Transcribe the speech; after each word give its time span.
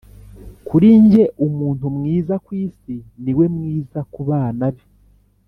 kuri 0.67 0.87
njye, 1.03 1.23
umuntu 1.47 1.85
mwiza 1.97 2.33
kwisi 2.45 2.93
niwe 3.23 3.45
mwiza 3.55 3.99
kubana 4.13 4.65
be, 4.75 4.83